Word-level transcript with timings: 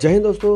जय 0.00 0.08
हिंद 0.08 0.22
दोस्तों। 0.22 0.52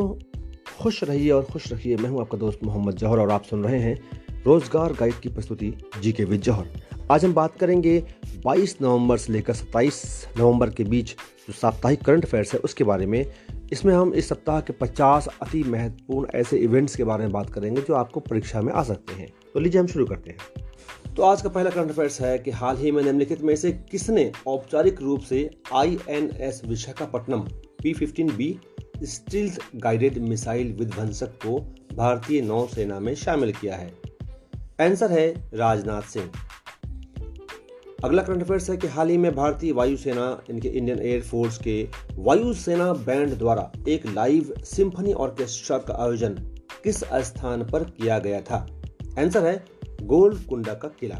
खुश 0.79 1.03
रहिए 1.05 1.31
और 1.31 1.43
खुश 1.45 1.73
रखिए 1.73 1.97
मैं 1.97 2.09
हूँ 2.11 2.21
आपका 2.21 2.39
दोस्त 2.39 2.59
मोहम्मद 2.65 2.95
जौहर 2.95 3.19
और 3.19 3.31
आप 3.31 3.43
सुन 3.45 3.65
रहे 3.65 3.79
हैं 3.79 4.43
रोज़गार 4.45 4.93
गाइड 4.93 5.15
की 5.15 5.29
प्रस्तुति 5.29 5.73
जी 6.03 6.13
के 6.13 6.25
विद 6.25 6.41
जौहर। 6.41 6.69
आज 7.11 7.25
हम 7.25 7.35
बात 7.35 7.59
करेंगे 7.59 7.99
22 8.47 8.77
नवंबर 8.83 9.17
से 9.17 9.33
लेकर 9.33 9.55
27 9.55 10.03
नवंबर 10.39 10.71
के 10.71 10.85
बीच 10.85 11.15
जो 11.49 11.53
साप्ताहिक 11.53 12.05
करंट 12.05 12.25
अफेयर्स 12.25 12.55
है, 12.55 12.61
उसके 12.61 12.85
बारे 12.85 13.07
में। 13.07 13.27
इसमें 13.73 13.95
हम 13.95 14.15
इस 14.15 14.29
सप्ताह 14.29 14.61
के 14.61 14.73
50 14.73 15.29
अति 15.43 15.63
महत्वपूर्ण 15.63 16.29
ऐसे 16.35 16.59
इवेंट्स 16.59 16.97
के 16.97 17.05
बारे 17.05 17.25
में 17.25 17.33
बात 17.33 17.51
करेंगे 17.51 17.83
जो 17.83 17.95
आपको 17.95 18.21
परीक्षा 18.21 18.63
में 18.63 18.73
आ 18.73 18.83
सकते 18.83 19.15
हैं। 19.15 19.29
तो 19.55 19.61
लीजिए 19.61 19.81
हम 19.81 19.87
शुरू 19.87 20.07
करते 20.07 20.31
हैं। 20.31 21.15
तो 21.15 21.23
आज 21.23 21.43
का 21.43 21.49
पहला 21.49 21.71
करंट 21.71 21.91
अफेयर्स 21.91 22.21
है 22.21 22.39
कि 22.39 22.51
हाल 22.51 22.77
ही 22.77 22.91
में 22.91 23.03
निम्नलिखित 23.03 23.43
में 23.43 23.57
से 23.57 23.73
किसने 23.91 24.31
औपचारिक 24.47 25.03
रूप 25.03 25.21
से 25.21 25.49
I 25.75 25.99
N 26.09 26.31
S 26.41 26.63
Visakhapatnam 26.67 27.49
P 27.83 27.93
fifteen 27.95 28.37
B 28.37 28.57
stealth 29.03 29.61
guided 29.77 30.19
missile 30.19 30.73
विध्वंसक 30.73 31.27
को 31.27 31.75
भारतीय 31.97 32.41
नौसेना 32.41 33.01
में 33.01 33.15
शामिल 33.15 33.53
किया 33.53 33.77
है। 33.77 33.95
आंसर 34.81 35.13
है 35.13 35.51
राजनाथ 35.55 36.03
सिंह। 36.03 36.31
अगला 38.05 38.23
करंट 38.23 38.43
अफेयर्स 38.43 38.71
है 38.71 38.77
कि 38.77 38.87
हाल 38.87 39.09
ही 39.09 39.17
में 39.17 39.35
भारतीय 39.35 39.73
वायुसेना, 39.73 40.43
इनके 40.51 40.69
इंडियन 40.69 40.99
एयरफोर्स 40.99 41.59
के 41.59 41.89
वायुसेना 42.15 42.93
बैंड 42.93 43.35
द्वारा 43.35 43.73
एक 43.89 44.07
लाइव 44.07 44.55
सिंफनी 44.65 45.13
ऑर्केस्ट्रा 45.13 45.79
का 45.79 45.95
आयोजन 45.95 46.35
किस 46.85 47.05
स्थान 47.05 47.65
पर 47.65 47.85
किया 47.85 48.19
गया 48.19 48.41
था? 48.41 48.83
आंसर 49.19 49.47
है 49.47 49.65
गोल्ड 50.03 50.47
कुंडा 50.47 50.75
का 50.75 50.89
किला। 50.89 51.17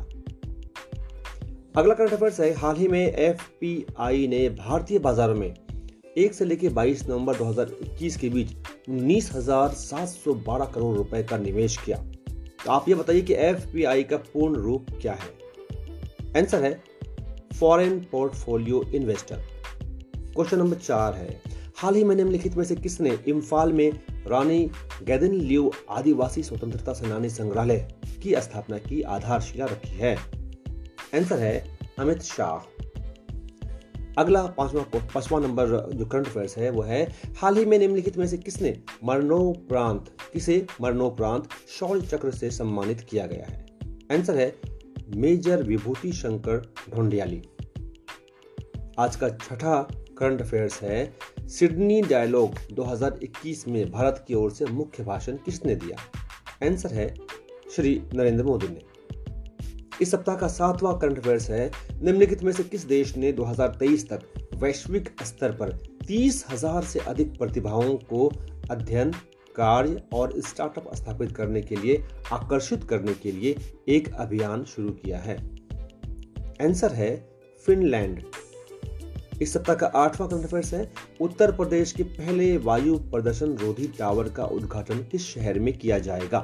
अगला 1.77 1.95
करंट 1.95 2.13
अफेयर्स 2.13 2.41
है, 2.41 2.55
हाल 2.55 2.77
ही 2.77 2.89
में 2.89 3.13
एफपीआई 3.13 4.27
ने 4.29 4.49
भारतीय 4.49 4.99
बाजारों 4.99 5.35
में 5.35 5.55
एक 6.19 6.35
से 6.35 6.45
लेकर 6.45 6.69
22 6.69 7.09
नवंबर 7.09 7.37
2021 7.37 8.17
के 8.17 8.29
बीच 8.29 8.53
उन्नीस 8.89 9.31
करोड़ 9.35 10.97
रुपए 10.97 11.23
का 11.23 11.39
निवेश 11.39 11.77
किया। 11.77 12.05
तो 12.65 12.73
आप 12.73 12.89
ये 12.89 12.95
बताइए 12.95 13.23
कि 13.23 13.35
एफपीआई 13.35 14.03
का 14.03 14.17
पूर्ण 14.17 14.55
रूप 14.55 14.87
क्या 15.03 15.13
है? 15.13 15.45
आंसर 16.37 16.65
है, 16.65 16.85
foreign 17.61 18.07
portfolio 18.13 18.83
investor. 18.95 19.37
Question 20.17 20.59
number 20.59 20.77
चार 20.77 21.15
है, 21.15 21.41
हाल 21.77 21.95
ही 21.95 22.05
में 22.05 22.17
निम्नलिखित 22.17 22.55
में 22.55 22.65
से 22.65 22.77
किसने 22.77 23.19
इम्फाल 23.29 23.73
में 23.73 23.93
रानी 24.27 24.71
गैदन 25.03 25.33
लियो 25.33 25.73
आदिवासी 25.91 26.43
स्वतंत्रता 26.43 26.93
सेनानी 26.93 27.31
संग्रहालय 27.31 27.95
की 28.23 28.35
स्थापना 28.37 28.79
की 28.79 29.03
आधारशिला 29.03 29.65
रखी 29.65 29.93
है? 29.93 30.17
आंसर 31.15 31.39
है, 31.39 31.79
अमित 31.99 32.23
शाह। 32.23 32.74
अगला 34.19 34.47
पांचवा 34.47 34.99
पांचवा 34.99 35.41
नंबर 35.41 35.91
जो 35.95 36.07
करंट 36.07 36.27
अफेयर्स 36.27 36.59
है, 36.59 36.71
वो 36.71 36.83
है, 36.83 37.17
हाल 37.37 37.57
ही 37.57 37.65
में 37.65 37.79
निम्नलिखित 37.79 38.17
में 38.17 38.27
से 38.27 38.37
किसने 38.37 38.81
मरणोपरांत 39.05 40.05
किसे 40.33 40.67
मरणोपरांत 40.81 41.49
शौर्य 41.79 42.01
चक्र 42.01 42.31
से 42.31 42.51
सम्मानित 42.51 43.01
किया 43.01 43.27
गया 43.27 43.47
है? 43.49 43.67
आंसर 44.13 44.37
है, 44.37 44.57
मेजर 45.17 45.63
विभूति 45.63 46.13
शंकर 46.13 46.75
ढोंडियाली 46.95 47.43
आज 48.99 49.17
का 49.17 49.29
छठा 49.29 49.83
करंट 50.19 50.41
अफेयर्स 50.41 50.83
है, 50.83 51.15
सिडनी 51.41 52.03
डायलॉग 52.03 52.51
2021 52.73 53.69
में 53.69 53.91
भारत 53.91 54.25
की 54.29 54.35
ओर 54.35 54.51
से 54.51 54.67
मुख्य 54.67 55.05
भाषण 55.05 55.37
किसने 55.37 55.75
दिया? 55.75 55.97
आंसर 56.69 56.93
है, 56.93 57.15
श्री 57.77 58.03
नरेंद्र 58.15 58.45
मोदी 58.45 58.69
ने। 58.69 58.94
इस 60.03 60.11
सप्ताह 60.11 60.37
का 60.37 60.47
सातवां 60.49 60.95
करंट 60.99 61.19
अफेयर्स 61.19 61.51
है। 61.51 61.71
निम्नलिखित 62.03 62.43
में 62.43 62.53
से 62.53 62.63
किस 62.63 62.85
देश 62.85 63.17
ने 63.17 63.33
2023 63.33 64.09
तक 64.09 64.21
वैश्विक 64.55 65.11
स्तर 65.23 65.53
पर 65.53 65.71
तीस 66.07 66.45
हज़ार 66.51 66.85
से 66.85 66.99
अधिक 66.99 67.39
प्रतिभाओं 67.39 67.95
को 67.95 68.31
अध्ययन, 68.71 69.11
कार्य 69.57 70.03
और 70.15 70.33
स्टार्टअप 70.41 70.95
स्थापित 70.95 71.33
करने 71.33 71.61
के 71.61 71.77
लिए 71.77 72.03
आकर्षित 72.33 72.85
करने 72.85 73.15
के 73.15 73.33
लिए 73.33 73.57
एक 73.89 74.13
अभियान 74.15 74.65
शुरू 74.65 74.91
किया 74.91 75.19
है? 75.19 75.37
आंसर 76.63 76.93
है 76.93 77.29
फिनलैंड। 77.67 78.23
इस 79.43 79.53
सप्ताह 79.53 79.77
का 79.77 79.87
आठवां 79.87 80.29
करंट 80.29 80.45
अफेयर्स 80.45 80.75
है। 80.75 80.93
उत्तर 81.21 81.53
प्रदेश 81.53 81.93
के 81.93 82.03
पहले 82.03 82.57
वायु 82.57 82.99
प्रदर्शन 82.99 83.57
रोधी 83.57 83.87
टावर 83.99 84.29
का 84.29 84.45
उद्घाटन 84.45 84.99
किस 84.99 85.23
शहर 85.23 85.59
में 85.59 85.79
किया 85.79 85.99
जाएगा? 85.99 86.39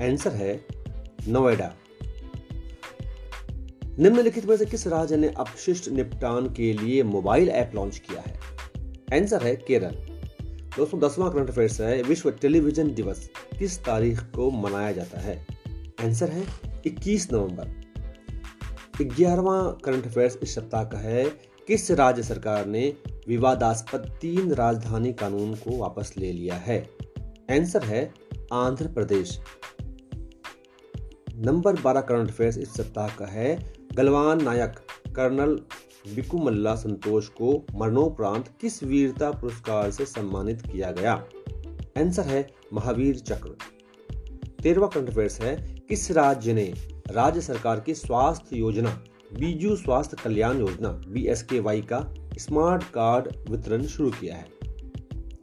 आंसर 0.00 0.32
है 0.32 0.64
नोएडा। 1.28 1.72
निम्नलिखित 3.98 4.44
में 4.44 4.56
से 4.56 4.66
किस 4.66 4.86
राज्य 4.86 5.16
ने 5.16 5.28
अपशिष्ट 5.28 5.88
निपटान 5.88 6.46
के 6.46 6.72
लिए 6.72 7.02
मोबाइल 7.02 7.48
ऐप 7.48 7.72
लॉन्च 7.74 7.98
किया 7.98 8.20
है? 8.20 8.40
आंसर 9.20 9.42
है 9.42 9.56
केरल। 9.56 9.94
दोस्तों, 10.76 11.00
दसवां 11.00 11.30
करंट 11.30 11.50
अफेयर्स 11.50 11.80
है, 11.80 12.02
विश्व 12.02 12.30
टेलीविज़न 12.30 12.94
दिवस 12.94 13.30
किस 13.58 13.84
तारीख 13.84 14.20
को 14.22 14.50
मनाया 14.50 14.92
जाता 14.92 15.20
है? 15.20 15.46
आंसर 16.04 16.30
है 16.30 16.46
21 16.86 17.32
नवंबर। 17.32 17.82
ग्यारहवा 19.02 19.76
करंट 19.84 20.06
अफेयर्स 20.06 20.38
इस 20.42 20.54
सप्ताह 20.54 20.84
का 20.84 20.98
है, 20.98 21.24
किस 21.66 21.90
राज्य 21.90 22.22
सरकार 22.22 22.66
ने 22.66 22.96
विवादास्पद 23.28 24.18
तीन 24.20 24.54
राजधानी 24.54 25.12
कानून 25.12 25.54
को 25.54 25.76
वापस 25.76 26.14
ले 26.18 26.32
लिया 26.32 26.54
है? 26.54 26.88
आंसर 27.50 27.84
है 27.84 28.14
आंध्र 28.52 28.86
प्रदेश। 28.86 29.40
नंबर 31.36 31.80
बारह 31.80 32.00
करंट 32.00 32.28
अफेयर्स 32.28 32.58
इस 32.58 32.74
सप्ताह 32.74 33.08
का 33.08 33.26
है 33.26 33.71
गलवान 33.94 34.42
नायक, 34.42 34.72
कर्नल 35.16 35.60
बिकुमल्ला 36.14 36.74
संतोष 36.74 37.28
को 37.28 37.66
मरणोपरांत 37.74 38.48
किस 38.60 38.82
वीरता 38.82 39.30
पुरस्कार 39.30 39.90
से 39.90 40.06
सम्मानित 40.06 40.60
किया 40.60 40.92
गया? 40.92 41.12
आंसर 41.98 42.22
है 42.22 42.50
महावीर 42.72 43.18
चक्र। 43.18 43.56
तेरवा 44.62 44.86
करंट 44.86 45.10
अफेयर्स 45.10 45.40
है, 45.40 45.80
किस 45.88 46.10
राज्य 46.10 46.52
ने 46.52 46.74
राज्य 47.10 47.40
सरकार 47.40 47.80
की 47.80 47.94
स्वास्थ्य 47.94 48.56
योजना, 48.56 49.04
बीजू 49.34 49.76
स्वास्थ्य 49.76 50.16
कल्याण 50.24 50.58
योजना 50.58 50.88
बी 50.88 51.34
के 51.52 52.40
स्मार्ट 52.40 52.82
कार्ड 52.82 53.50
वितरण 53.50 53.82
शुरू 53.82 54.10
किया 54.10 54.36
है? 54.36 54.46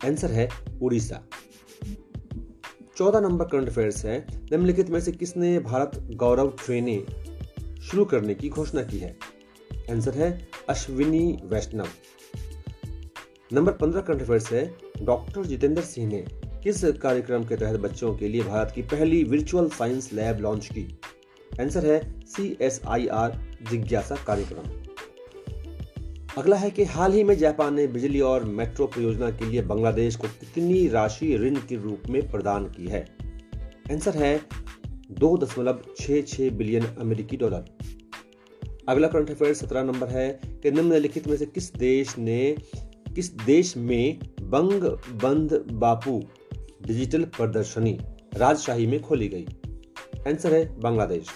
आंसर 0.06 0.32
है 0.32 0.50
उड़ीसा। 0.82 1.22
चौदह 2.98 3.20
नंबर 3.20 3.46
करंट 3.46 3.70
अफेयर्स 3.70 4.06
है, 4.06 4.28
निम्नलिखित 4.52 4.90
में 4.90 5.00
से 5.00 5.12
किसने 5.12 5.60
भारत 5.60 5.92
गौरव 6.14 6.54
ट्रेनिंग 6.66 7.29
शुरू 7.82 8.06
करने 8.06 8.36
की 8.36 8.50
घोषणा 8.50 8.84
की 8.84 8.98
है। 8.98 9.18
आंसर 9.92 10.14
है 10.14 10.48
अश्विनी 10.70 11.40
वैष्णव। 11.44 11.88
नंबर 13.54 13.72
पंद्रह 13.72 14.02
करंट 14.02 14.22
अफेयर्स 14.22 14.54
है, 14.54 14.76
डॉक्टर 15.02 15.46
जितेंद्र 15.46 15.82
सिंह 15.82 16.08
ने 16.08 16.26
किस 16.64 16.86
कार्यक्रम 16.86 17.44
के 17.44 17.56
तहत 17.56 17.80
बच्चों 17.80 18.16
के 18.16 18.28
लिए 18.28 18.44
भारत 18.44 18.72
की 18.76 18.82
पहली 18.82 19.24
वर्चुअल 19.24 19.70
साइंस 19.70 20.14
लैब 20.14 20.40
लॉन्च 20.40 20.66
की? 20.66 21.00
आंसर 21.62 21.86
है 21.86 22.22
सी 22.22 22.58
एस 22.62 22.82
आई 22.88 23.08
आर 23.08 23.32
जिज्ञासा 23.72 24.16
कार्यक्रम। 24.16 24.80
अगला 26.38 26.56
है 26.56 26.72
कि 26.72 26.84
हाल 26.84 27.14
ही 27.14 27.24
में 27.24 27.38
जापान 27.38 27.74
ने 27.74 27.88
बिजली 27.88 28.22
और 28.22 28.44
मेट्रो 28.44 28.88
परियोजना 28.88 29.32
के 29.32 29.46
लिए 29.46 29.62
बांग्लादेश 29.62 30.16
को 30.16 30.28
कितनी 30.28 30.88
राशि 30.88 31.38
ऋण 31.38 31.56
के 31.56 31.76
रूप 31.76 32.02
में 32.10 32.32
प्रदान 32.32 32.66
की 32.66 32.88
है? 32.88 33.16
आंसर 33.92 34.16
है 34.16 34.42
दो 35.12 35.38
दशमलव 35.38 35.82
छह 35.98 36.22
छह 36.22 36.50
बिलियन 36.50 36.86
अमेरिकी 36.86 37.38
डॉलर। 37.38 37.66
अगला 38.90 39.08
करंट 39.08 39.30
अफेयर 39.30 39.54
सत्रह 39.54 39.84
नंबर 39.84 40.08
है 40.08 40.42
कि 40.46 40.72
निम्नलिखित 40.72 41.28
में 41.28 41.38
से 41.38 41.46
किस 41.46 41.74
देश 41.76 42.18
ने, 42.18 42.56
किस 43.16 43.34
देश 43.34 43.78
में 43.78 44.20
बंग 44.42 44.84
बंद 45.24 45.68
बापू 45.72 46.24
डिजिटल 46.82 47.24
प्रदर्शनी 47.24 48.00
राजशाही 48.34 48.88
में 48.88 49.02
खोली 49.02 49.28
गई? 49.28 49.48
आंसर 50.28 50.54
है 50.54 50.80
बांग्लादेश। 50.80 51.28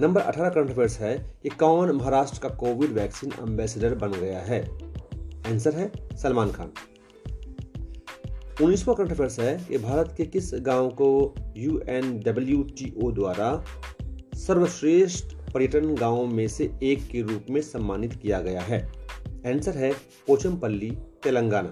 नंबर 0.00 0.20
18 0.20 0.48
करंट 0.48 0.70
अफेयर्स 0.70 0.98
है 0.98 1.36
कि 1.42 1.48
कौन 1.48 1.90
महाराष्ट्र 1.90 2.38
का 2.42 2.48
कोविड 2.48 2.90
वैक्सीन 2.90 3.32
एम्बेसडर 3.40 3.94
बन 3.94 4.12
गया 4.12 4.40
है। 4.40 4.68
आंसर 5.52 5.74
है 5.74 5.92
सलमान 6.16 6.52
खान। 6.52 6.72
उन्नीसवा 8.62 8.94
करंट 8.94 9.12
अफेयर्स 9.12 9.40
है 9.40 9.64
कि 9.68 9.78
भारत 9.78 10.14
के 10.16 10.24
किस 10.26 10.50
गाँव 10.54 10.88
को 10.88 11.34
U 11.56 11.78
N 11.88 12.20
W 12.20 12.62
T 12.62 12.94
O 13.02 13.10
द्वारा 13.10 13.64
सर्वश्रेष्ठ 14.34 15.24
पर्यटन 15.54 15.94
गाँवों 15.94 16.26
में 16.26 16.48
से 16.48 16.70
एक 16.82 17.06
के 17.08 17.22
रूप 17.22 17.46
में 17.50 17.60
सम्मानित 17.60 18.12
किया 18.12 18.40
गया 18.40 18.60
है? 18.60 18.92
आंसर 19.46 19.76
है 19.76 19.92
पोचमपल्ली, 20.26 20.90
तेलंगाना। 21.22 21.70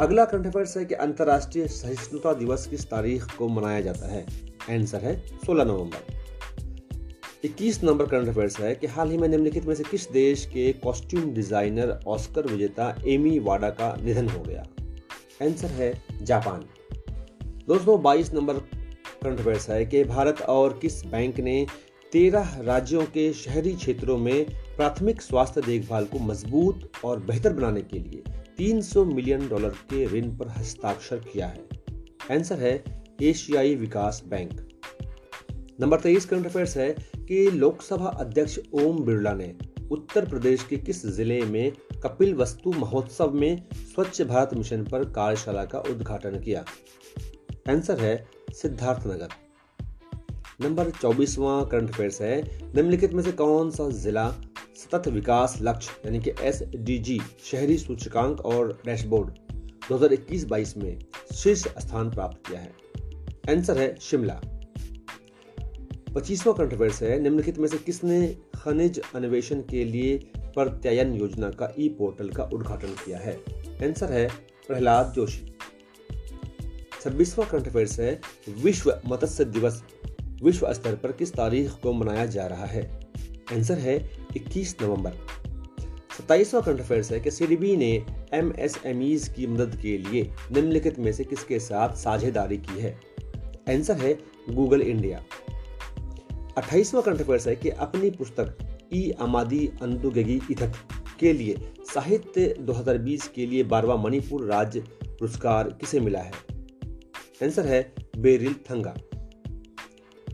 अगला 0.00 0.24
करंट 0.24 0.46
अफेयर्स 0.46 0.76
है 0.76 0.84
कि 0.84 0.94
अंतर्राष्ट्रीय 0.94 1.68
सहिष्णुता 1.68 2.32
दिवस 2.32 2.66
किस 2.66 2.84
तारीख 2.84 3.36
को 3.36 3.48
मनाया 3.48 3.80
जाता 3.80 4.08
है? 4.08 4.26
आंसर 4.70 4.98
है 4.98 5.26
16 5.46 5.64
नवंबर। 5.64 6.16
21 7.44 7.84
नंबर 7.84 8.06
करंट 8.06 8.28
अफेयर्स 8.28 8.60
है 8.60 8.74
कि 8.74 8.86
हाल 8.86 9.10
ही 9.10 9.16
में 9.16 9.28
निम्नलिखित 9.28 9.64
में 9.64 9.74
से 9.74 9.84
किस 9.84 10.10
देश 10.10 10.46
के 10.46 10.72
कॉस्ट्यूम 10.72 11.34
डिज़ाइनर 11.34 12.00
ऑस्कर 12.06 12.46
विजेता 12.46 13.02
एमी 13.06 13.38
वाडा 13.38 13.70
का 13.70 13.96
निधन 14.04 14.28
हो 14.28 14.42
गया? 14.42 14.66
आंसर 15.42 15.66
है 15.66 16.02
जापान। 16.22 16.64
दोस्तों 17.68 18.02
22 18.02 18.32
नंबर 18.34 18.54
करंट 19.22 19.40
अफेयर्स 19.40 19.70
है 19.70 19.86
कि 19.86 20.04
भारत 20.04 20.40
और 20.40 20.78
किस 20.82 21.04
बैंक 21.06 21.38
ने 21.40 21.66
तेरह 22.12 22.56
राज्यों 22.60 23.02
के 23.02 23.32
शहरी 23.32 23.74
क्षेत्रों 23.74 24.18
में 24.18 24.44
प्राथमिक 24.76 25.22
स्वास्थ्य 25.22 25.60
देखभाल 25.60 26.04
को 26.04 26.18
मज़बूत 26.18 26.90
और 27.04 27.20
बेहतर 27.20 27.52
बनाने 27.52 27.82
के 27.82 27.98
लिए 27.98 28.22
300 28.58 29.04
मिलियन 29.04 29.48
डॉलर 29.48 29.68
के 29.68 30.04
ऋण 30.06 30.36
पर 30.36 30.48
हस्ताक्षर 30.48 31.16
किया 31.16 31.46
है। 31.46 31.64
आंसर 32.30 32.58
है 32.58 33.04
एशियाई 33.22 33.74
विकास 33.74 34.22
बैंक। 34.26 34.68
नंबर 35.80 36.00
तेईस 36.00 36.24
करंट 36.24 36.46
अफेयर्स 36.46 36.76
है 36.76 36.90
कि 37.18 37.50
लोकसभा 37.50 38.06
अध्यक्ष 38.06 38.58
ओम 38.72 39.04
बिरला 39.04 39.32
ने 39.32 39.54
उत्तर 39.90 40.24
प्रदेश 40.24 40.62
के 40.62 40.76
किस 40.76 41.06
ज़िले 41.06 41.40
में 41.42 41.72
कपिल 42.04 42.34
वस्तु 42.34 42.72
महोत्सव 42.72 43.30
में 43.30 43.62
स्वच्छ 43.74 44.22
भारत 44.22 44.50
मिशन 44.54 44.84
पर 44.84 45.04
कार्यशाला 45.04 45.64
का 45.64 45.78
उद्घाटन 45.78 46.40
किया। 46.40 46.64
आंसर 47.68 48.00
है 48.00 48.26
सिद्धार्थनगर 48.52 49.28
नंबर 50.60 50.90
चौबीसवां 50.90 51.64
करंट 51.66 51.90
अफेयर्स 51.90 52.20
है, 52.22 52.42
निम्नलिखित 52.74 53.12
में 53.12 53.22
से 53.22 53.32
कौन 53.32 53.70
सा 53.70 53.88
जिला 53.90 54.30
सतत 54.76 55.08
विकास 55.08 55.58
लक्ष्य, 55.62 55.90
यानी 56.06 56.20
कि 56.20 56.30
एस 56.40 56.62
शहरी 57.44 57.78
सूचकांक 57.78 58.40
और 58.40 58.82
डैशबोर्ड 58.84 59.28
2021-22 59.88 60.76
में 60.76 60.98
शीर्ष 61.34 61.68
स्थान 61.68 62.10
प्राप्त 62.10 62.48
किया 62.48 62.60
है? 62.60 62.72
आंसर 63.50 63.78
है 63.78 63.96
शिमला। 64.00 64.40
पच्चीसवा 66.14 66.52
करंट 66.52 66.74
अफेयर्स 66.74 67.02
है, 67.02 67.20
निम्नलिखित 67.20 67.58
में 67.58 67.68
से 67.68 67.78
किसने 67.78 68.36
खनिज 68.54 69.00
अन्वेषण 69.14 69.60
के 69.60 69.84
लिए 69.84 70.32
प्रत्यायन 70.54 71.14
योजना 71.14 71.50
का 71.50 71.74
ई 71.78 71.88
पोर्टल 71.88 72.28
का 72.28 72.44
उद्घाटन 72.44 72.88
किया 72.88 73.18
है। 73.18 73.40
आंसर 73.84 74.12
है 74.12 74.28
प्रहलाद 74.68 75.12
जोशी। 75.16 75.58
छब्बीसवा 77.04 77.44
करंट 77.44 77.68
अफेयर्स 77.68 78.00
है, 78.00 78.20
विश्व 78.48 79.00
मत्स्य 79.08 79.44
दिवस। 79.44 79.84
विश्व 80.42 80.72
स्तर 80.72 80.94
पर 80.94 81.12
किस 81.12 81.32
तारीख 81.32 81.70
को 81.72 81.92
मनाया 81.92 82.26
जा 82.26 82.46
रहा 82.46 82.66
है? 82.66 83.00
आंसर 83.52 83.78
है 83.78 84.10
21 84.36 84.76
नवंबर। 84.82 85.12
सत्ताईसवा 86.18 86.60
करंट 86.60 86.80
अफेयर्स 86.80 87.12
है 87.12 87.20
कि 87.20 87.30
सीडीबी 87.30 87.76
ने 87.76 88.06
एमएसएमईज 88.34 89.28
की 89.28 89.46
मदद 89.46 89.78
के 89.82 89.98
लिए 89.98 90.30
निम्नलिखित 90.52 90.98
में 90.98 91.12
से 91.12 91.24
किसके 91.24 91.58
साथ 91.58 91.96
साझेदारी 91.96 92.56
की 92.56 92.80
है? 92.80 93.00
आंसर 93.68 93.96
है 93.96 94.18
गूगल 94.50 94.80
इंडिया। 94.80 95.24
अट्ठाईसवा 96.58 97.00
करंट 97.00 97.20
अफेयर्स 97.20 97.48
है 97.48 97.56
कि 97.56 97.70
अपनी 97.70 98.10
पुस्तक 98.10 98.67
ई 98.94 99.10
अमादी 99.10 99.70
अंदुगेगी 99.82 100.40
इथक 100.50 100.72
के 101.20 101.32
लिए। 101.32 101.72
साहित्य 101.94 102.56
2020 102.60 103.28
के 103.28 103.46
लिए 103.46 103.62
बारवा 103.62 103.96
मणिपुर 103.96 104.44
राज्य 104.44 104.80
पुरस्कार 105.04 105.68
किसे 105.68 106.00
मिला 106.00 106.20
है? 106.20 106.32
आंसर 107.42 107.66
है 107.66 107.94
Beryl 108.18 108.54
Thanga. 108.54 108.96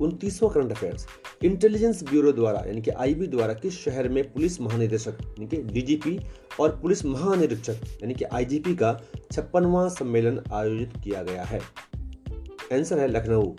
उनतीसवा 0.00 0.48
current 0.48 0.70
affairs 0.70 1.06
intelligence 1.44 2.02
bureau 2.02 2.32
द्वारा, 2.32 2.62
यानी 2.66 2.82
कि 2.82 2.90
आईबी 2.90 3.26
द्वारा 3.26 3.54
किस 3.54 3.74
शहर 3.74 4.08
में 4.08 4.32
पुलिस 4.32 4.60
महानिदेशक, 4.60 5.18
यानी 5.22 5.46
कि 5.46 5.56
डीजीपी 5.56 6.20
और 6.60 6.78
पुलिस 6.82 7.04
महानिरीक्षक, 7.04 7.74
यानी 7.74 8.14
कि 8.14 8.24
आईजीपी 8.24 8.74
का 8.74 9.00
छप्पनवा 9.32 9.88
सम्मेलन 9.88 10.42
आयोजित 10.52 10.92
किया 11.04 11.22
गया 11.22 11.42
है? 11.42 11.60
आंसर 12.72 12.98
है 12.98 13.08
लखनऊ। 13.08 13.52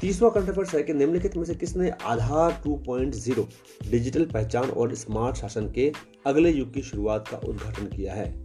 तीसवा 0.00 0.30
करंट 0.30 0.48
अफेयर्स 0.48 0.74
है 0.74 0.82
कि 0.82 0.94
निम्नलिखित 0.94 1.36
में 1.36 1.44
से 1.44 1.54
किसने 1.54 1.90
आधार 1.90 2.62
2.0 2.66 3.44
डिजिटल 3.90 4.24
पहचान 4.24 4.70
और 4.70 4.94
स्मार्ट 4.94 5.36
शासन 5.36 5.70
के 5.70 5.92
अगले 6.26 6.50
युग 6.50 6.74
की 6.74 6.82
शुरुआत 6.82 7.28
का 7.28 7.36
उद्घाटन 7.36 7.86
किया 7.86 8.14
है? 8.14 8.42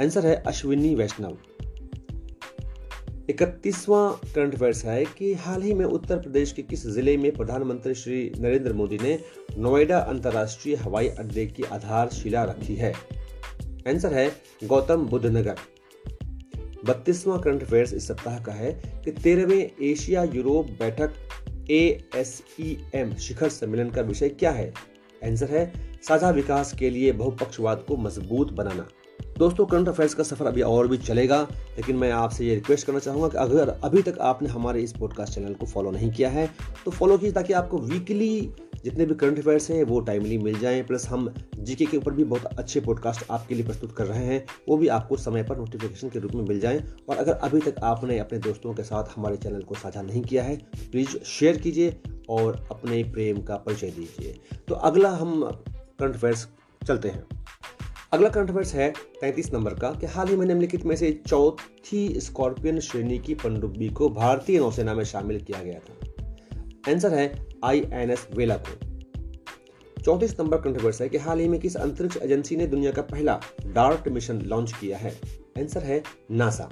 आंसर 0.00 0.26
है 0.26 0.36
अश्विनी 0.36 0.94
वैष्णव। 0.94 1.38
इकतीसवां 3.30 4.32
करंट 4.34 4.54
अफेयर्स 4.54 4.84
है 4.84 5.04
कि 5.04 5.34
हाल 5.34 5.62
ही 5.62 5.74
में 5.74 5.84
उत्तर 5.84 6.16
प्रदेश 6.16 6.52
के 6.52 6.62
किस 6.62 6.86
ज़िले 6.86 7.16
में 7.16 7.32
प्रधानमंत्री 7.32 7.94
श्री 7.94 8.32
नरेंद्र 8.38 8.72
मोदी 8.72 8.98
ने 9.02 9.20
नोएडा 9.58 9.98
अंतर्राष्ट्रीय 9.98 10.76
हवाई 10.76 11.08
अड्डे 11.08 11.46
की 11.46 11.62
आधारशिला 11.62 12.44
रखी 12.44 12.74
है? 12.74 12.92
आंसर 13.88 14.14
है 14.14 14.32
गौतम 14.64 15.06
बुद्ध 15.06 15.26
नगर 15.26 15.54
बत्तीसवां 16.84 17.38
करंट 17.40 17.62
अफेयर्स 17.62 17.94
इस 17.94 18.06
सप्ताह 18.08 18.38
का 18.38 18.52
है 18.52 18.72
कि 19.04 19.12
तेरहवें 19.12 19.70
एशिया 19.82 20.22
यूरोप 20.24 20.66
बैठक 20.80 21.12
ए 21.70 22.08
एस 22.16 22.42
ई 22.60 22.76
एम 22.94 23.14
शिखर 23.16 23.48
सम्मेलन 23.48 23.90
का 23.90 24.02
विषय 24.02 24.28
क्या 24.28 24.50
है? 24.50 24.72
आंसर 25.24 25.50
है, 25.50 25.72
साझा 26.02 26.30
विकास 26.30 26.72
के 26.72 26.90
लिए 26.90 27.12
बहुपक्षवाद 27.12 27.84
को 27.88 27.96
मज़बूत 27.96 28.52
बनाना। 28.52 28.88
दोस्तों, 29.38 29.66
करंट 29.66 29.88
अफेयर्स 29.88 30.14
का 30.14 30.22
सफ़र 30.22 30.46
अभी 30.46 30.62
और 30.62 30.88
भी 30.88 30.96
चलेगा, 30.98 31.40
लेकिन 31.76 31.96
मैं 31.96 32.10
आपसे 32.12 32.44
ये 32.44 32.54
रिक्वेस्ट 32.54 32.86
करना 32.86 32.98
चाहूँगा 32.98 33.28
कि 33.28 33.36
अगर 33.38 33.68
अभी 33.84 34.02
तक 34.02 34.18
आपने 34.20 34.48
हमारे 34.48 34.82
इस 34.82 34.92
पॉडकास्ट 34.92 35.34
चैनल 35.34 35.54
को 35.54 35.66
फॉलो 35.66 35.90
नहीं 35.90 36.10
किया 36.10 36.30
है 36.30 36.48
तो 36.84 36.90
फॉलो 36.90 37.18
कीजिए 37.18 37.32
ताकि 37.32 37.52
आपको 37.52 37.78
वीकली 37.78 38.50
जितने 38.84 39.06
भी 39.06 39.14
करंट 39.14 39.38
अफेयर्स 39.38 39.70
हैं, 39.70 39.84
वो 39.84 40.00
टाइमली 40.00 40.38
मिल 40.38 40.58
जाएँ 40.58 40.82
प्लस 40.82 41.06
हम 41.08 41.34
जीके 41.58 41.86
के 41.86 41.96
ऊपर 41.96 42.12
भी 42.12 42.24
बहुत 42.24 42.44
अच्छे 42.44 42.80
पॉडकास्ट 42.80 43.24
आपके 43.30 43.54
लिए 43.54 43.64
प्रस्तुत 43.64 43.96
कर 43.96 44.06
रहे 44.06 44.24
हैं, 44.24 44.46
वो 44.68 44.76
भी 44.76 44.88
आपको 44.88 45.16
समय 45.16 45.42
पर 45.42 45.56
नोटिफिकेशन 45.56 46.08
के 46.08 46.18
रूप 46.18 46.32
में 46.32 46.44
मिल 46.44 46.60
जाएँ। 46.60 46.84
और 47.08 47.16
अगर 47.16 47.32
अभी 47.32 47.60
तक 47.60 47.74
आपने 47.82 48.18
अपने 48.18 48.38
दोस्तों 48.38 48.74
के 48.74 48.82
साथ 48.82 49.04
हमारे 49.16 49.36
चैनल 49.36 49.62
को 49.62 49.74
साझा 49.74 50.02
नहीं 50.02 50.22
किया 50.22 50.42
है 50.42 50.56
प्लीज़ 50.90 51.18
शेयर 51.24 51.56
कीजिए 51.56 52.00
और 52.28 52.68
अपने 52.70 53.02
प्रेम 53.04 53.42
का 53.42 53.56
परिचय 53.56 53.90
दीजिए। 53.90 54.40
तो 54.68 54.74
अगला 54.74 55.10
हम 55.10 55.42
करंट 55.74 56.14
अफेयर्स 56.14 56.48
चलते 56.86 57.08
हैं। 57.08 57.24
अगला 58.12 58.28
करंट 58.28 58.50
अफेयर्स 58.50 58.74
है 58.74 58.90
तैतीस 59.20 59.52
नंबर 59.52 59.74
का, 59.74 59.92
कि 59.92 60.06
हाल 60.06 60.28
ही 60.28 60.36
में 60.36 60.46
निम्नलिखित 60.46 60.84
में 60.84 60.96
से 60.96 61.20
चौथी 61.26 62.20
स्कॉर्पियन 62.20 62.80
श्रेणी 62.80 63.18
की 63.18 63.34
पनडुब्बी 63.34 63.88
को 63.88 64.08
भारतीय 64.08 64.58
नौसेना 64.58 64.94
में 64.94 65.04
शामिल 65.04 65.40
किया 65.40 65.62
गया 65.62 65.78
था। 65.78 66.09
आंसर 66.88 67.14
है 67.14 67.46
आई 67.64 67.80
एन 67.92 68.10
एस 68.10 68.28
वेला 68.34 68.56
को 68.56 68.90
चौतीस 70.02 70.40
नंबर 70.40 70.60
कंट्रोवर्स 70.60 71.02
है 71.02 71.08
कि 71.08 71.18
हाल 71.18 71.38
ही 71.38 71.48
में 71.48 71.60
किस 71.60 71.76
अंतरिक्ष 71.76 72.16
एजेंसी 72.16 72.56
ने 72.56 72.66
दुनिया 72.66 72.92
का 72.92 73.02
पहला 73.02 73.40
डार्ट 73.66 74.08
मिशन 74.08 74.40
लॉन्च 74.40 74.72
किया 74.72 74.98
है? 74.98 75.20
आंसर 75.58 75.82
है 75.82 76.02
नासा। 76.30 76.68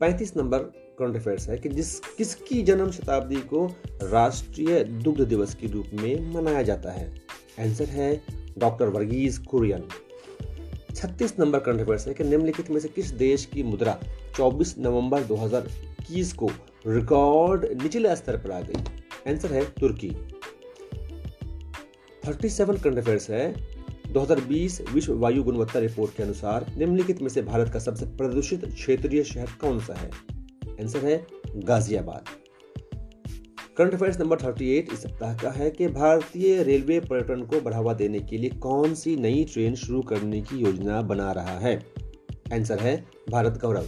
पैंतीस 0.00 0.36
नंबर 0.36 0.58
करंट 0.98 1.16
अफेयर्स 1.16 1.48
है 1.48 1.58
कि 1.58 1.68
जिस, 1.68 2.00
किसकी 2.00 2.62
जन्म 2.62 2.90
शताब्दी 2.90 3.36
को 3.36 3.76
राष्ट्रीय 4.02 4.84
दुग्ध 4.84 5.20
दिवस 5.20 5.54
के 5.54 5.66
रूप 5.66 5.86
में 5.94 6.32
मनाया 6.34 6.62
जाता 6.62 6.90
है? 6.90 7.14
आंसर 7.60 7.84
है 7.84 8.22
doctor 8.58 8.88
Verghese 8.88 9.38
Kurien. 9.38 9.82
36 10.94 11.38
number 11.38 11.58
current 11.58 11.80
affairs 11.80 12.08
है 12.08 12.14
कि 12.14 12.24
निम्नलिखित 12.24 12.70
में 12.70 12.80
से 12.80 12.88
किस 12.88 13.06
देश 13.06 13.44
की 13.46 13.62
मुद्रा 13.62 14.00
24 14.36 14.78
नवंबर 14.78 15.22
2021 15.22 16.32
को 16.32 16.50
रिकॉर्ड 16.86 17.82
निचले 17.82 18.16
स्तर 18.16 18.36
पर 18.36 18.50
आ 18.50 18.60
गई। 18.60 18.84
आंसर 19.30 19.52
है 19.52 19.64
तुर्की। 19.64 20.10
37 22.26 22.82
करंट 22.82 22.98
अफेयर्स 22.98 23.30
है। 23.30 23.54
2020 24.12 24.80
विश्व 24.92 25.18
वायु 25.18 25.42
गुणवत्ता 25.42 25.78
रिपोर्ट 25.78 26.16
के 26.16 26.22
अनुसार 26.22 26.72
निम्नलिखित 26.78 27.22
में 27.22 27.28
से 27.28 27.42
भारत 27.42 27.72
का 27.72 27.78
सबसे 27.78 28.06
प्रदूषित 28.06 28.64
क्षेत्रीय 28.64 29.24
शहर 29.24 29.46
कौन 29.60 29.80
सा 29.80 29.94
है? 29.94 30.10
आंसर 30.68 30.98
है 30.98 31.26
गाजियाबाद। 31.56 32.24
करंट 33.76 33.94
अफेयर्स 33.94 34.20
नंबर 34.20 34.36
38 34.36 34.92
इस 34.92 35.02
सप्ताह 35.02 35.36
का 35.36 35.50
है 35.50 35.70
कि 35.70 35.86
भारतीय 35.86 36.62
रेलवे 36.62 37.00
पर्यटन 37.00 37.42
को 37.42 37.60
बढ़ावा 37.60 37.94
देने 37.94 38.20
के 38.20 38.38
लिए 38.38 38.50
कौन 38.50 38.94
सी 38.94 39.16
नई 39.16 39.44
ट्रेन 39.44 39.74
शुरू 39.74 40.02
करने 40.02 40.40
की 40.40 40.56
योजना 40.56 41.02
बना 41.02 41.32
रहा 41.32 41.58
है। 41.58 41.86
आंसर 42.52 42.78
है 42.78 43.06
भारत 43.30 43.60
गौरव। 43.64 43.86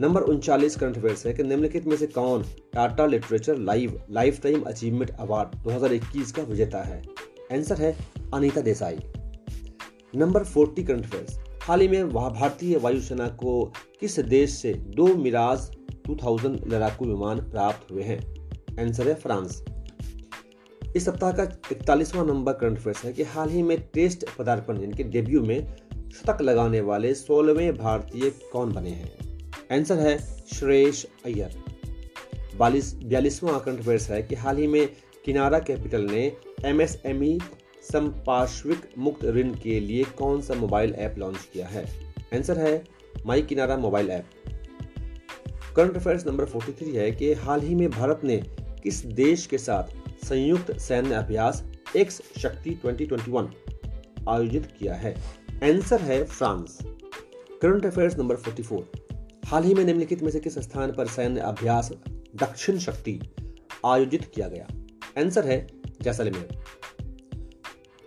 नंबर 0.00 0.20
उनचालीस 0.20 0.76
करंट 0.76 0.98
अफेयर्स 0.98 1.26
है 1.26 1.32
कि 1.32 1.42
निम्नलिखित 1.42 1.86
में 1.86 1.96
से 1.96 2.06
कौन 2.06 2.42
Tata 2.72 3.06
literature 3.06 3.58
live 3.58 4.02
lifetime 4.42 4.62
achievement 4.62 5.10
award 5.10 5.48
2021 5.62 6.32
का 6.32 6.42
विजेता 6.42 6.82
है? 6.82 7.02
आंसर 7.52 7.76
है 7.76 7.96
Anita 8.34 8.60
Desai. 8.60 8.98
Number 10.16 10.44
40 10.44 10.84
current 10.84 11.04
affairs. 11.04 11.38
हाल 11.62 11.80
ही 11.80 11.88
में 11.88 12.02
वह 12.02 12.28
भारतीय 12.28 12.76
वायुसेना 12.76 13.28
को 13.28 13.72
किस 14.00 14.20
देश 14.20 14.50
से 14.50 14.74
दो 14.74 15.06
मिराज 15.06 15.58
2000 16.06 16.68
लड़ाकू 16.68 17.04
विमान 17.04 17.38
प्राप्त 17.38 17.92
हुए 17.92 18.02
हैं? 18.02 18.50
आंसर 18.80 19.08
है 19.08 19.14
फ्रांस। 19.14 19.64
इस 20.96 21.04
सप्ताह 21.04 21.32
का 21.32 21.42
इकतालीसवां 21.72 22.26
नंबर 22.26 22.52
करंट 22.52 22.78
अफेयर्स 22.78 23.04
है 23.04 23.12
कि 23.12 23.22
हाल 23.22 23.48
ही 23.48 23.62
में 23.62 23.88
टेस्ट 23.94 24.36
पदार्पण 24.38 24.80
यानी 24.80 24.92
कि 24.92 25.04
डेब्यू 25.04 25.42
में 25.42 25.76
शतक 25.94 26.42
लगाने 26.42 26.80
वाले 26.80 27.14
सोलहवें 27.14 27.76
भारतीय 27.76 28.30
कौन 28.52 28.72
बने 28.72 28.90
हैं? 28.90 29.31
आंसर 29.72 29.98
है 29.98 30.18
श्रेष 30.54 31.04
अय्यर। 31.24 31.62
बालीस, 32.56 32.94
बयालीसवां 32.94 33.60
करंट 33.60 33.78
अफेयर्स 33.78 34.10
है 34.10 34.22
कि 34.22 34.34
हाल 34.34 34.56
ही 34.56 34.66
में 34.66 34.88
किनारा 35.24 35.58
कैपिटल 35.58 36.00
ने 36.00 36.36
एमएसएमई 36.64 37.38
संपार्श्विक 37.92 38.90
मुक्त 38.98 39.24
ऋण 39.24 39.54
के 39.54 39.80
लिए 39.80 40.04
कौन 40.04 40.42
सा 40.42 40.54
मोबाइल 40.54 40.94
ऐप 40.94 41.14
लॉन्च 41.18 41.48
किया 41.52 41.66
है? 41.66 42.14
आंसर 42.34 42.58
है 42.58 42.84
my 43.26 43.42
Kinara 43.42 43.76
mobile 43.76 44.10
app. 44.10 44.26
Current 45.76 45.96
affairs 45.96 46.26
number 46.26 46.44
43 46.44 46.94
है 46.94 47.10
कि 47.10 47.32
हाल 47.32 47.60
ही 47.60 47.74
में 47.74 47.90
भारत 47.90 48.20
ने 48.24 48.42
किस 48.82 49.06
देश 49.06 49.46
के 49.46 49.58
साथ 49.58 49.84
संयुक्त 50.26 50.78
सैन्य 50.78 51.14
अभ्यास 51.14 51.64
एक्स 51.96 52.22
शक्ति 52.38 52.70
2021 52.70 53.48
आयोजित 54.28 54.66
किया 54.78 54.94
है? 54.94 55.14
आंसर 55.62 56.00
है 56.00 56.24
फ्रांस। 56.24 56.78
करंट 57.62 57.86
अफेयर्स 57.86 58.18
नंबर 58.18 58.36
44 58.36 59.01
हाल 59.44 59.64
ही 59.64 59.74
में 59.74 59.84
निम्नलिखित 59.84 60.22
में 60.22 60.30
से 60.30 60.40
किस 60.40 60.58
स्थान 60.58 60.92
पर 60.92 61.06
सैन्य 61.06 61.40
अभ्यास 61.40 61.92
दक्षिण 62.36 62.78
शक्ति 62.78 63.20
आयोजित 63.86 64.24
किया 64.34 64.48
गया? 64.48 64.66
आंसर 65.22 65.46
है 65.46 65.66
जैसलमेर। 66.02 66.48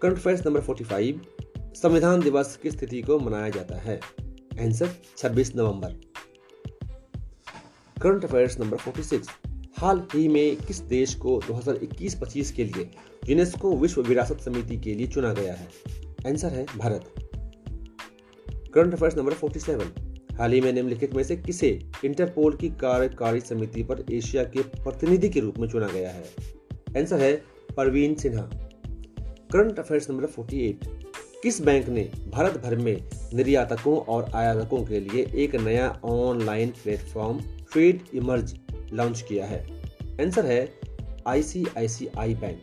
करंट 0.01 0.18
अफेयर्स 0.18 0.48
नंबर 0.48 0.62
45 0.62 1.15
संविधान 1.58 2.22
दिवस 2.22 2.60
किस 2.63 2.80
तिथि 2.80 3.01
को 3.01 3.20
मनाया 3.20 3.50
जाता 3.50 3.77
है। 3.77 4.00
आंसर 4.62 4.89
26 5.18 5.56
नवंबर। 5.56 5.89
करंट 8.01 8.25
अफेयर्स 8.25 8.60
नंबर 8.60 8.77
46 8.77 9.30
हाल 9.77 10.08
ही 10.13 10.27
में 10.27 10.56
किस 10.56 10.80
देश 10.80 11.15
को 11.15 11.42
2021-25 11.48 12.51
के 12.51 12.63
लिए 12.63 12.92
यूनेस्को 13.30 13.77
विश्व 13.77 14.01
विरासत 14.01 14.39
समिति 14.39 14.77
के 14.77 14.94
लिए 14.94 15.08
चुना 15.08 15.34
गया 15.34 15.54
है? 15.54 15.68
आंसर 16.27 16.48
है 16.48 16.65
भारत। 16.77 17.13
करंट 18.74 18.94
अफेयर्स 18.94 19.18
नंबर 19.18 19.34
47 19.34 20.05
हाल 20.38 20.51
ही 20.51 20.62
में 20.62 20.74
निम्नलिखित 20.74 21.13
में 21.13 21.24
से 21.24 21.36
किसे 21.36 21.86
इंटरपोल 22.06 22.56
की 22.56 22.70
कार्यकारी 22.70 23.39
समिति 23.39 23.84
पर 23.84 24.06
एशिया 24.12 24.44
के 24.44 24.62
प्रतिनिधि 24.62 25.30
के 25.30 25.39
रूप 25.39 25.60
में 25.60 25.68
चुना 25.68 25.88
गया 25.88 26.10
है? 26.10 26.25
आंसर 26.98 27.20
है 27.20 27.44
Parveen 27.77 28.15
Sinha. 28.15 28.50
Current 29.51 29.80
affairs 29.80 30.10
number 30.10 30.25
48 30.25 30.75
किस 31.44 31.62
बैंक 31.62 31.89
ने 31.89 32.12
भारत 32.30 32.62
भर 32.65 32.75
में 32.75 33.01
निर्यातकों 33.34 33.98
और 33.98 34.32
आयातकों 34.34 34.86
के 34.86 35.00
लिए 35.00 35.32
एक 35.36 35.56
नया 35.56 36.01
online 36.04 36.70
platform 36.70 37.42
trade 37.42 38.01
emerge 38.13 38.60
launch 38.94 39.22
किया 39.22 39.46
है? 39.46 39.82
आंसर 40.22 40.46
है 40.46 40.74
ICICI 41.27 42.36
bank. 42.36 42.62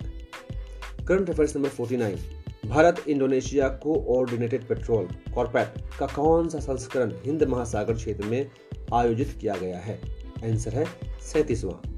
Current 1.08 1.30
affairs 1.30 1.56
number 1.56 1.68
49 1.68 2.20
Bharat, 2.66 3.04
Indonesia 3.08 3.68
coordinated 3.68 4.68
patrol 4.68 5.08
corpat 5.34 5.98
का 5.98 6.06
कौन 6.06 6.48
सा 6.48 6.58
संस्करण 6.58 7.12
हिंद 7.24 7.42
महासागर 7.42 7.94
क्षेत्र 7.94 8.24
में 8.24 8.50
आयोजित 8.94 9.38
किया 9.40 9.56
गया 9.56 9.78
है? 9.78 10.00
आंसर 10.44 10.70
है 10.70 10.84
सैतीसवां। 11.20 11.90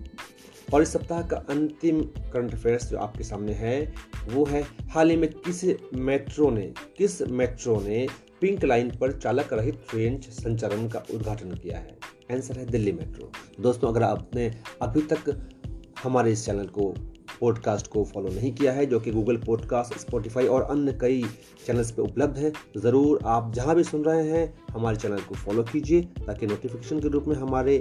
और 0.75 0.83
इस 0.83 0.93
सप्ताह 0.93 1.23
का 1.23 1.37
अंतिम 1.37 2.03
करंट 2.03 2.55
अफेयर्स 2.55 2.91
जो 2.91 2.99
आपके 2.99 3.25
सामने 3.25 3.53
है, 3.53 3.95
वो 4.31 4.45
है 4.45 4.63
हाल 4.91 5.11
ही 5.11 5.17
में 5.17 5.31
किस 5.31 5.77
मेट्रो 5.95 6.51
ने, 6.51 6.73
किस 6.99 7.23
मेट्रो 7.23 7.81
ने 7.81 8.09
पिंक 8.41 8.65
लाइन 8.65 8.91
पर 8.91 9.13
चालक 9.13 9.53
रहित 9.53 9.83
ट्रेन 9.91 10.21
संचालन 10.21 10.89
का 10.89 11.03
उद्घाटन 11.15 11.51
किया 11.51 11.79
है? 11.79 11.99
आंसर 12.33 12.59
है 12.59 12.67
दिल्ली 12.67 12.93
मेट्रो 12.93 13.33
दोस्तों, 13.61 13.89
अगर 13.89 14.03
आपने 14.03 14.55
अभी 14.83 15.01
तक 15.01 15.49
हमारे 16.03 16.33
इस 16.33 16.47
चैनल 16.47 16.67
को 16.67 16.95
पॉडकास्ट 17.41 17.87
को 17.87 18.05
फॉलो 18.05 18.29
नहीं 18.29 18.53
किया 18.53 18.73
है, 18.73 18.87
जो 18.87 19.01
कि 19.01 19.11
गूगल 19.11 19.37
पॉडकास्ट 19.37 19.99
स्पॉटिफाई 19.99 20.47
और 20.47 20.63
अन्य 20.63 20.93
कई 20.93 21.25
चैनल्स 21.67 21.91
पे 21.91 22.03
उपलब्ध 22.03 22.39
है। 22.39 22.53
ज़रूर 22.77 23.21
आप 23.27 23.53
जहाँ 23.55 23.75
भी 23.77 23.85
सुन 23.85 24.05
रहे 24.05 24.29
हैं, 24.29 24.55
हमारे 24.71 24.97
चैनल 24.97 25.21
को 25.21 25.35
फॉलो 25.35 25.63
कीजिए, 25.63 26.03
ताकि 26.27 26.47
नोटिफिकेशन 26.47 27.01
के 27.01 27.09
रूप 27.09 27.25
में 27.29 27.37
हमारे 27.37 27.79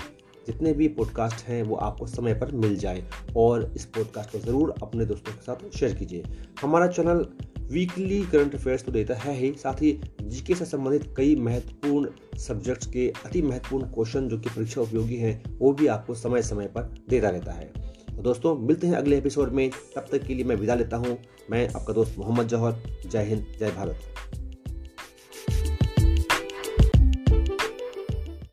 जितने 0.47 0.73
भी 0.73 0.87
पॉडकास्ट 0.87 1.45
हैं, 1.45 1.61
वो 1.63 1.75
आपको 1.75 2.05
समय 2.07 2.33
पर 2.33 2.51
मिल 2.51 2.75
जाए। 2.75 3.03
और 3.37 3.71
इस 3.75 3.85
पॉडकास्ट 3.85 4.31
को 4.31 4.39
ज़रूर 4.39 4.73
अपने 4.83 5.05
दोस्तों 5.05 5.33
के 5.33 5.41
साथ 5.41 5.77
शेयर 5.77 5.93
कीजिए। 5.93 6.23
हमारा 6.61 6.87
चैनल 6.87 7.25
वीकली 7.71 8.19
करंट 8.25 8.55
अफेयर्स 8.55 8.83
तो 8.83 8.91
देता 8.91 9.15
है 9.15 9.35
ही, 9.35 9.51
साथ 9.53 9.81
ही 9.81 9.99
जीके 10.21 10.55
से 10.55 10.65
संबंधित 10.65 11.13
कई 11.17 11.35
महत्वपूर्ण 11.35 12.37
सब्जेक्ट्स 12.37 12.87
के 12.87 13.07
अति 13.25 13.41
महत्वपूर्ण 13.41 13.85
क्वेश्चन 13.85 14.27
जो 14.27 14.37
कि 14.37 14.49
परीक्षा 14.49 14.81
उपयोगी 14.81 15.15
हैं, 15.15 15.57
वो 15.59 15.71
भी 15.73 15.87
आपको 15.87 16.15
समय 16.15 16.41
समय 16.41 16.67
पर 16.67 16.93
देता 17.09 17.29
रहता 17.29 17.51
है। 17.51 17.71
तो 18.15 18.21
दोस्तों, 18.21 18.55
मिलते 18.55 18.87
हैं 18.87 18.95
अगले 18.95 19.17
एपिसोड 19.17 19.51
में। 19.51 19.69
तब 19.95 20.05
तक 20.11 20.23
के 20.23 20.33
लिए 20.33 20.45
मैं 20.45 20.55
विदा 20.55 20.75
लेता 20.75 20.97
हूँ। 20.97 21.17
मैं 21.51 21.69
आपका 21.69 21.93
दोस्त 21.93 22.15
मोहम्मद 22.17 22.47
जौहर। 22.47 22.75
जय 23.05 23.23
हिंद, 23.23 23.45
जय 23.59 23.71
भारत। 23.71 24.12